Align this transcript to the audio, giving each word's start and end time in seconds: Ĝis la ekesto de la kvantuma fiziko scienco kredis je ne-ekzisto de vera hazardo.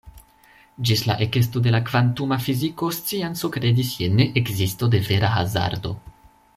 Ĝis 0.89 1.03
la 1.09 1.17
ekesto 1.25 1.61
de 1.67 1.73
la 1.75 1.81
kvantuma 1.91 2.39
fiziko 2.47 2.89
scienco 3.01 3.53
kredis 3.59 3.95
je 4.03 4.11
ne-ekzisto 4.17 4.91
de 4.97 5.07
vera 5.13 5.35
hazardo. 5.39 5.95